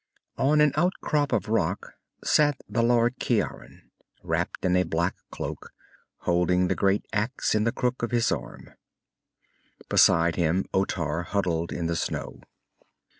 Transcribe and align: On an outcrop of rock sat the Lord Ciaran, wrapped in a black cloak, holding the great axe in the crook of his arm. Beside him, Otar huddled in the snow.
On 0.39 0.61
an 0.61 0.71
outcrop 0.73 1.31
of 1.31 1.47
rock 1.47 1.93
sat 2.23 2.57
the 2.67 2.81
Lord 2.81 3.19
Ciaran, 3.19 3.91
wrapped 4.23 4.65
in 4.65 4.75
a 4.75 4.81
black 4.81 5.13
cloak, 5.29 5.73
holding 6.21 6.69
the 6.69 6.75
great 6.75 7.05
axe 7.13 7.53
in 7.53 7.65
the 7.65 7.71
crook 7.71 8.01
of 8.01 8.09
his 8.09 8.31
arm. 8.31 8.71
Beside 9.89 10.37
him, 10.37 10.65
Otar 10.73 11.21
huddled 11.21 11.71
in 11.71 11.85
the 11.85 11.95
snow. 11.95 12.41